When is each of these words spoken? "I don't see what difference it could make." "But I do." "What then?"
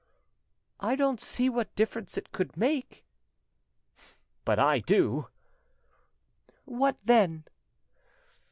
"I 0.79 0.95
don't 0.95 1.21
see 1.21 1.47
what 1.47 1.75
difference 1.75 2.17
it 2.17 2.31
could 2.31 2.57
make." 2.57 3.05
"But 4.45 4.57
I 4.57 4.79
do." 4.79 5.27
"What 6.65 6.97
then?" 7.05 7.43